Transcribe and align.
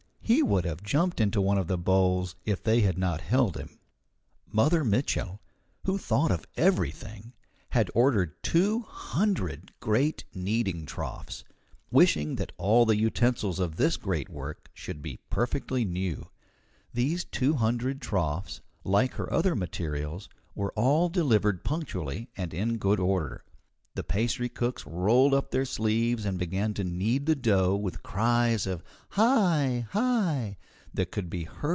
He 0.23 0.41
would 0.41 0.63
have 0.63 0.81
jumped 0.81 1.19
into 1.19 1.41
one 1.41 1.57
of 1.57 1.67
the 1.67 1.77
bowls 1.77 2.37
if 2.45 2.63
they 2.63 2.79
had 2.79 2.97
not 2.97 3.19
held 3.19 3.57
him. 3.57 3.79
Mother 4.49 4.81
Mitchel, 4.81 5.41
who 5.83 5.97
thought 5.97 6.31
of 6.31 6.47
everything, 6.55 7.33
had 7.71 7.91
ordered 7.93 8.41
two 8.41 8.79
hundred 8.83 9.73
great 9.81 10.23
kneading 10.33 10.85
troughs, 10.85 11.43
wishing 11.91 12.37
that 12.37 12.53
all 12.57 12.85
the 12.85 12.95
utensils 12.95 13.59
of 13.59 13.75
this 13.75 13.97
great 13.97 14.29
work 14.29 14.69
should 14.73 15.01
be 15.01 15.19
perfectly 15.29 15.83
new. 15.83 16.29
These 16.93 17.25
two 17.25 17.55
hundred 17.55 18.01
troughs, 18.01 18.61
like 18.85 19.15
her 19.15 19.29
other 19.33 19.53
materials, 19.53 20.29
were 20.55 20.71
all 20.77 21.09
delivered 21.09 21.65
punctually 21.65 22.29
and 22.37 22.53
in 22.53 22.77
good 22.77 23.01
order. 23.01 23.43
The 23.93 24.05
pastry 24.05 24.47
cooks 24.47 24.87
rolled 24.87 25.33
up 25.33 25.51
their 25.51 25.65
sleeves 25.65 26.23
and 26.23 26.39
began 26.39 26.73
to 26.75 26.83
knead 26.85 27.25
the 27.25 27.35
dough 27.35 27.75
with 27.75 28.03
cries 28.03 28.65
of 28.65 28.81
"Hi! 29.09 29.85